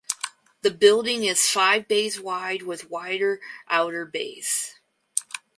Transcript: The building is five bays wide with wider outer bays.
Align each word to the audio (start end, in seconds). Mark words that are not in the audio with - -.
The 0.63 0.71
building 0.71 1.25
is 1.25 1.45
five 1.45 1.87
bays 1.87 2.19
wide 2.19 2.63
with 2.63 2.89
wider 2.89 3.39
outer 3.69 4.03
bays. 4.03 4.73